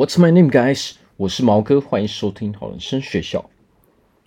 [0.00, 0.92] What's my name, guys？
[1.18, 3.50] 我是毛哥，欢迎收听好人生学校。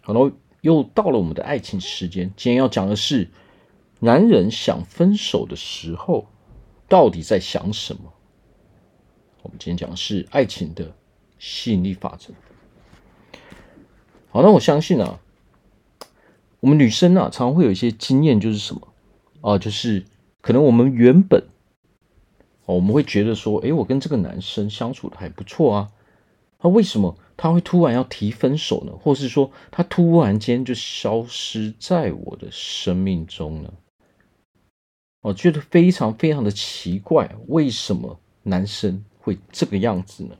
[0.02, 2.32] 好了，又到了我们的爱情时间。
[2.38, 3.28] 今天要讲的是，
[3.98, 6.28] 男人想分手的时候，
[6.88, 8.14] 到底在想什么？
[9.42, 10.94] 我们今天讲的是爱情的
[11.40, 12.36] 吸引力法则。
[14.30, 15.20] 好，那我相信啊，
[16.60, 18.90] 我们女生啊，常会有一些经验，就是什么
[19.42, 19.58] 啊？
[19.58, 20.06] 就是
[20.40, 21.44] 可能我们原本。
[22.66, 25.92] 哦，我们会觉得说，诶，我跟这个男生相处的还不错啊，
[26.62, 28.94] 那为什么他会突然要提分手呢？
[29.02, 33.74] 或是说，他突然间就消失在我的生命中呢？
[35.24, 40.38] 我觉得非常非常的奇怪，为什么男生会这个样子呢？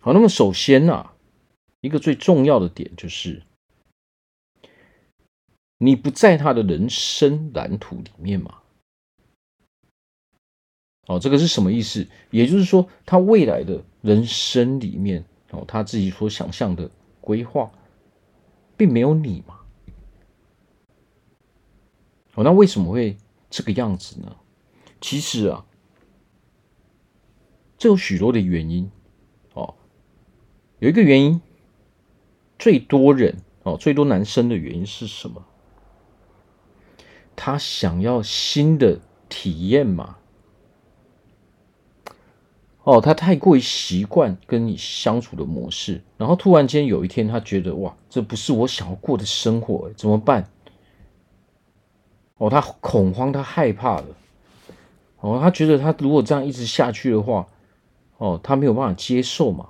[0.00, 1.14] 好，那么首先啊，
[1.80, 3.42] 一个最重要的点就是，
[5.78, 8.62] 你不在他的人生蓝图里面嘛。
[11.08, 12.06] 哦，这个是什么意思？
[12.30, 16.90] 也就是说，他未来的人生里面，哦，他自己所想象的
[17.22, 17.72] 规划，
[18.76, 19.58] 并没有你嘛。
[22.34, 23.16] 哦，那为什么会
[23.48, 24.36] 这个样子呢？
[25.00, 25.64] 其实啊，
[27.78, 28.90] 这有许多的原因。
[29.54, 29.76] 哦，
[30.78, 31.40] 有一个原因，
[32.58, 35.42] 最多人哦，最多男生的原因是什么？
[37.34, 40.17] 他想要新的体验嘛。
[42.88, 50.48] 哦，他太过于习惯跟你相处的模式，然后突然间有一天，他觉得哇，这不是我想要过的生活，怎么办？
[52.38, 54.06] 哦，他恐慌，他害怕了。
[55.20, 57.46] 哦，他觉得他如果这样一直下去的话，
[58.16, 59.68] 哦，他没有办法接受嘛。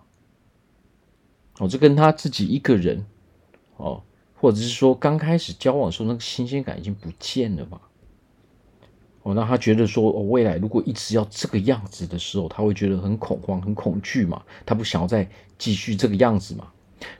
[1.58, 3.04] 哦，这跟他自己一个人，
[3.78, 4.00] 哦，
[4.36, 7.80] 或者是说刚开始交往时候那个新鲜感已经不见了嘛。
[9.22, 14.42] 哦，那他觉得说，哦，未来如果一直要这个样子的时候，他会觉得很恐慌、很恐惧嘛。
[14.64, 16.68] 他不想要再继续这个样子嘛。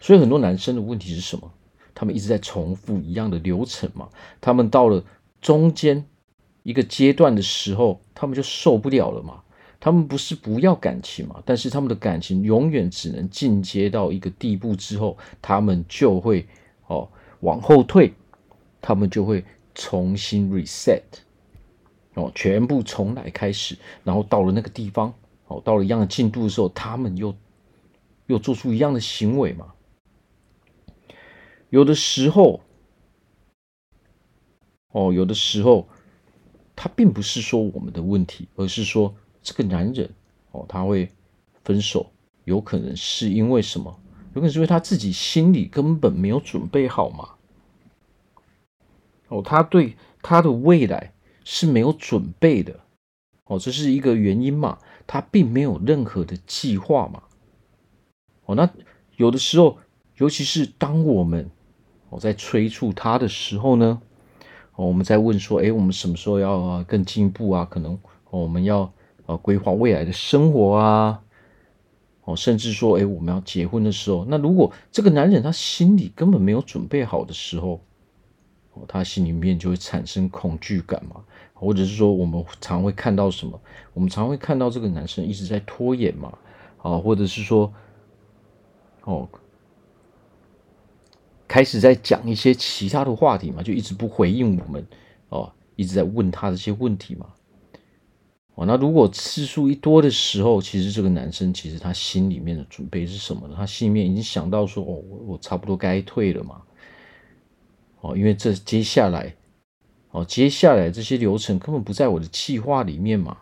[0.01, 1.51] 所以很多男生的问题是什么？
[1.95, 4.09] 他们一直在重复一样的流程嘛。
[4.41, 5.05] 他们到了
[5.41, 6.05] 中间
[6.63, 9.43] 一个阶段的时候，他们就受不了了嘛。
[9.81, 16.47] 他们不是不要感情嘛，但是他们的感情永远只能进阶到一个地步之后，他们就会
[16.89, 17.09] 哦
[17.41, 18.13] 往后退，
[18.81, 19.45] 他们就会
[19.75, 21.03] 重新 reset。
[22.19, 25.15] 哦，全部重来开始，然后到了那个地方，
[25.47, 27.33] 哦，到了一样的进度的时候，他们又
[28.27, 29.73] 又做出一样的行为嘛。
[31.71, 32.61] 有的时候，
[34.91, 35.87] 哦，有的时候，
[36.75, 40.11] 他并不是说我们的问题，而是说这个男人，
[40.51, 41.09] 哦，他会
[41.63, 42.11] 分手，
[42.45, 43.97] 有可能是因为什么？
[44.35, 47.29] 有可能是因为他自己心里根本没有准备好嘛。
[49.29, 51.13] 哦，他对他的未来。
[51.51, 52.79] 是没有准备的，
[53.47, 54.77] 哦，这是一个原因嘛？
[55.07, 57.23] 他并没有任何的计划嘛？
[58.45, 58.69] 哦，那
[59.17, 59.79] 有的时候，
[60.19, 61.51] 尤其是当我们
[62.11, 64.03] 哦在催促他的时候呢，
[64.75, 67.65] 哦，我们在问说，哎，我们什么时候要更进步啊？
[67.65, 67.99] 可能
[68.29, 68.93] 我们要
[69.25, 71.23] 呃规划未来的生活啊，
[72.25, 77.81] 哦，甚至说，哎，我们要结婚的时候，那如果这个男人他心里根本没有准备好的时候，
[78.87, 81.25] 他心里面就会产生恐惧感嘛。
[81.61, 83.61] 或者是说，我们常会看到什么？
[83.93, 86.39] 我们常会看到这个男生一直在拖延嘛，
[86.81, 87.75] 啊，或者是说，
[89.03, 89.29] 哦，
[91.49, 94.87] 开始在讲一些其他的话题嘛，就一直不回应我们，
[95.31, 97.27] 哦，一直在问他这些问题嘛，
[98.55, 103.55] 哦，那如果次数一多的时候，其实这个男生其实他心里面的准备是什么呢？
[103.57, 106.63] 他心里面已经想到说，哦，我我差不多该退了嘛，
[108.01, 109.35] 哦，因为这接下来。
[110.11, 113.37] 哦，接下来这些流程根本不在我的计划里面嘛。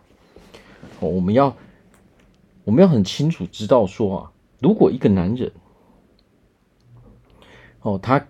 [0.99, 1.55] 哦，我们要
[2.65, 5.49] 我们要很清楚知道说啊，如果一个男人，
[7.81, 8.27] 哦，他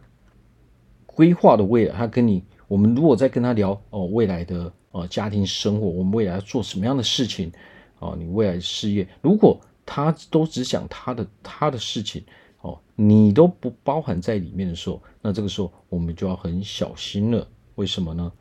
[1.08, 7.52] 规划的未来，他跟你，我们如果在跟他聊哦未来的呃家庭生活，我们未来要做什么样的事情，
[7.98, 12.24] 哦，你未来的事业，如果他都只想他的他的事情，
[12.68, 17.48] 哦，你都不包含在里面的时候，那这个时候我们就要很小心了。
[17.76, 18.32] 为什么呢？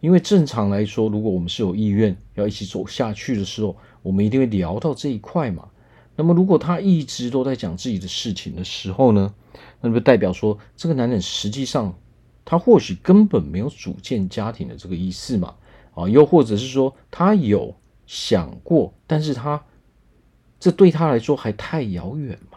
[0.00, 5.68] 因为正常来说，如果我们是有意愿要一起走下去的时候，我们一定会聊到这一块嘛。
[6.16, 9.34] 那么，如果他一直都在讲自己的事情的时候呢，
[9.80, 11.94] 那就代表说，这个男人实际上
[12.44, 15.54] 他或许根本没有组建家庭的这个意思嘛。
[15.94, 17.74] 啊，又或者是说他有
[18.06, 19.64] 想过，但是他
[20.60, 22.53] 这对他来说还太遥远嘛。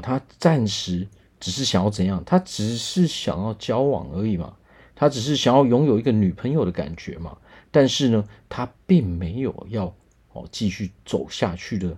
[0.00, 1.06] 他暂时
[1.40, 2.22] 只是想要怎样？
[2.24, 4.54] 他只是想要交往而已嘛。
[4.98, 7.36] 他只是想要拥有一个女朋友的感觉嘛，
[7.70, 9.94] 但是呢，他并没有要
[10.32, 11.94] 哦继续走下去的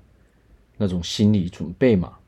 [0.76, 2.18] 那种心理准备嘛。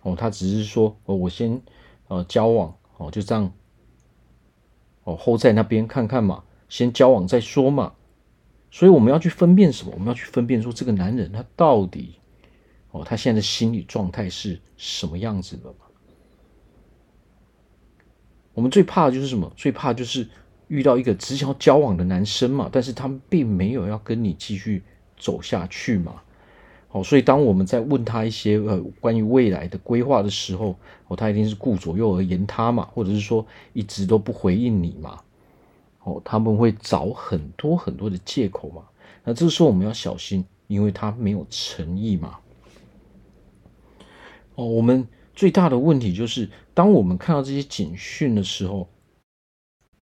[0.00, 1.60] 哦，他只是说哦，我先
[2.06, 3.52] 呃交往哦，就这样
[5.04, 7.92] 哦后在那边看看嘛，先交往再说嘛。
[8.70, 9.92] 所以我们要去分辨什么？
[9.92, 12.14] 我们要去分辨说这个男人他到底
[13.04, 15.86] 他现在的心理状态是什么样子的嘛？
[18.54, 19.52] 我们最怕的就是什么？
[19.56, 20.28] 最怕就是
[20.66, 24.82] 遇到一个只想交往的男生嘛，但是他们并没有要跟你继续
[25.16, 26.20] 走下去嘛。
[26.90, 30.74] 哦，所以当我们在问他一些呃关于未来的规划的时候，
[31.06, 35.20] 哦，他一定是顾左右而言他嘛，或者是说一直都不回应你嘛。
[36.02, 38.82] 哦，他们会找很多很多的借口嘛。
[39.22, 42.38] 那这个时候我们要小心，因为他没有诚意嘛。
[44.58, 48.88] 哦，我们最大的问题就是，当我们看到这些警讯的时候，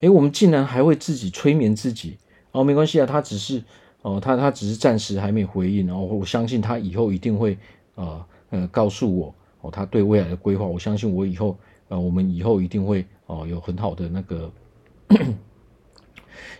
[0.00, 2.18] 诶，我们竟然还会自己催眠自己。
[2.50, 3.62] 哦，没关系啊，他只是。
[4.02, 7.56] 哦，他他只是暂时还没回应，然后我相信他以后一定会
[7.94, 10.66] 呃呃告诉我哦，他对未来的规划。
[10.66, 11.56] 我相信我以后
[11.86, 14.52] 呃，我们以后一定会哦有很好的那个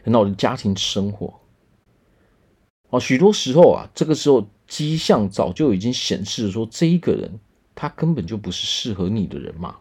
[0.05, 1.35] 很好的家庭生活。
[2.91, 7.41] 哦，许多时候啊，这个时候迹象早就已经显示说，这一个人
[7.83, 9.75] 他根本就不是适合你的人嘛。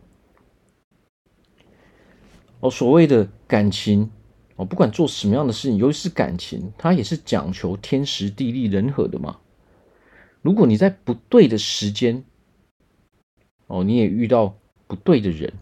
[2.59, 4.09] 哦，所谓的感情。
[4.55, 9.37] 哦不管做什么样的事情，尤其是感情，它也是讲求天时地利人和的嘛。
[10.41, 12.23] 如果你在不对的时间，
[13.67, 14.55] 哦，你也遇到
[14.87, 15.53] 不对的人，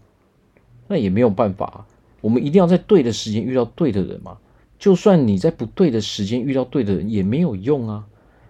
[0.87, 1.85] 那也没有办法。
[2.21, 4.37] 我们一定要在对的时间遇到对的人嘛。
[4.77, 8.07] 就算你在不对的时间遇到对的人，也没有用啊，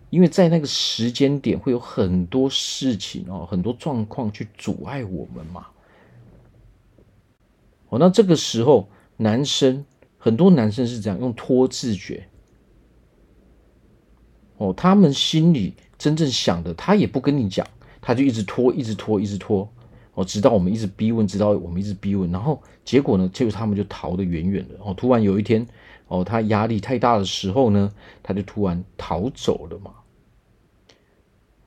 [0.10, 5.68] 因为在那个时间点会有很多事情哦，很多状况去阻碍我们嘛。
[7.90, 9.86] 哦，那这个时候男生。
[10.22, 12.28] 很多男生是这样用拖自觉，
[14.58, 17.66] 哦，他们心里真正想的，他也不跟你讲，
[18.02, 19.72] 他就一直拖，一直拖，一直拖，
[20.16, 25.66] 哦，直到我们一直逼问，直到我们一直逼问，然后结果呢，结果他们就逃得远远的，哦，突然有一天，
[26.10, 27.90] 哦，他压力太大的时候呢，
[28.22, 29.94] 他就突然逃走了嘛，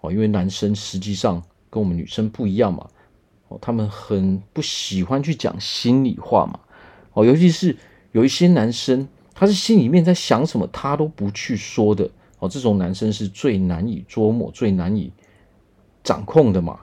[0.02, 2.86] 哦，因为男生实际上跟我们女生不一样嘛，
[3.48, 6.60] 哦，他们很不喜欢去讲心里话嘛，
[7.14, 7.76] 哦，尤其是。
[8.14, 12.10] 有一些男生，他是心里面在想什么，他都不去说的
[12.40, 12.46] 哦。
[12.46, 15.10] 这种男生是最难以捉摸、最难以
[16.04, 16.80] 掌控的嘛。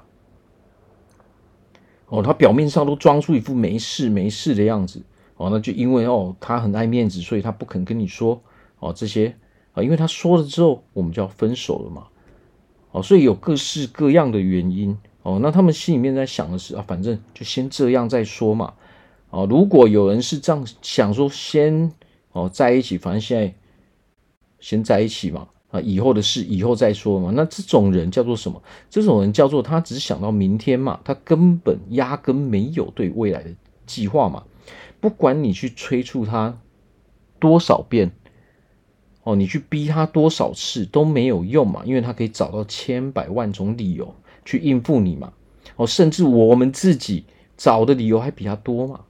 [2.07, 5.03] 哦，他表面上都装出一副没事没事的样子
[5.37, 5.51] 哦。
[5.51, 8.41] 那就因为哦，他很爱面子，所以他不肯跟你说
[8.79, 9.35] 哦这些
[9.73, 9.83] 啊。
[9.83, 12.07] 因为他说了之后，我们就要分手了嘛。
[12.91, 15.39] 哦，所以有各式各样的原因哦。
[15.41, 18.73] 那他们心里面在想的是啊，反正就先这样再说嘛。
[19.29, 21.91] 哦，如果有人是这样想说，先
[22.31, 23.53] 哦在一起，反正现在
[24.59, 27.31] 先在一起嘛，啊，以后的事以后再说嘛。
[27.35, 28.61] 那这种人叫做什么？
[28.89, 33.51] 这种人叫做他只想到明天嘛，他根本压根没有对未来的
[33.85, 34.43] 计划嘛。
[34.99, 36.57] 不管你去催促他
[37.39, 38.11] 多少遍，
[39.23, 45.33] 哦，你去逼他多少次都没有用嘛，因为他可以找到千百万种理由去应付你嘛。
[45.75, 47.25] 哦，甚至我们自己
[47.57, 49.01] 找的理由还比他多嘛。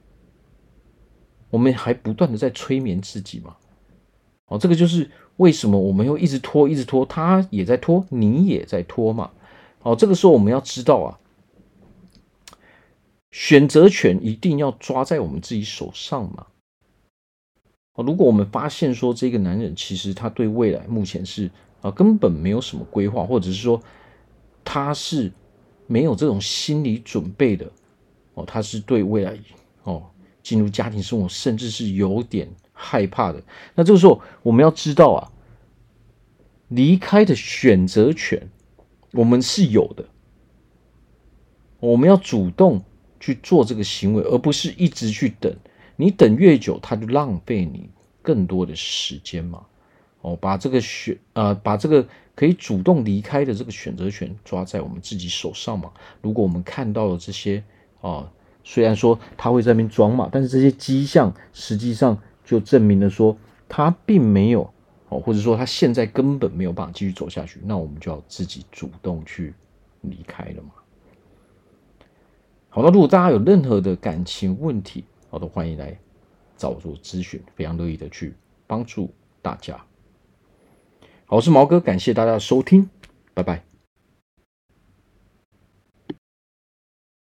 [1.50, 3.56] 我们还不断的在催眠自己嘛？
[4.46, 9.30] 哦，这个就是为什么我们又一直拖，一直拖，他也在拖，你也在拖嘛？
[9.82, 11.18] 哦，这个时候我们要知道啊，
[13.30, 16.46] 选择权一定要抓在我们自己手上嘛。
[17.94, 23.82] 哦，如果我们发现说这个男人其实他对未来目前是啊根本没有什么规划，或者是说
[24.64, 25.32] 他是
[25.86, 27.70] 没有这种心理准备的，
[28.34, 29.38] 哦，他是对未来
[29.84, 30.04] 哦。
[30.42, 33.42] 进入家庭生活，甚至是有点害怕的。
[33.74, 35.30] 那这个时候，我们要知道啊，
[36.68, 38.48] 离开的选择权
[39.12, 40.06] 我们是有的。
[41.78, 42.82] 我们要主动
[43.20, 45.54] 去做这个行为，而不是一直去等。
[46.00, 47.90] 你等越久，他就浪费你
[48.22, 49.66] 更多的时间嘛。
[50.22, 55.92] 哦，把这个选呃，把这个可以主动离开的这个选择权抓在我们自己手上嘛。
[56.22, 57.62] 如果我们看到了这些
[58.00, 58.30] 啊。
[58.62, 63.34] 虽然说他会在那边装嘛，但是这些迹象实际上就证明了说
[63.70, 64.70] 他并没有
[65.08, 69.54] 哦，或者说他现在根本没有办法继续走下去，那我们就要自己主动去
[70.02, 70.70] 离开了嘛。
[72.68, 75.96] 好，那如果大家有任何的感情问题，好，的欢迎来
[76.56, 78.34] 找我做咨询，非常乐意的去
[78.66, 79.76] 帮助大家。
[81.24, 82.90] 好，我是毛哥，感谢大家的收听，
[83.32, 83.69] 拜拜。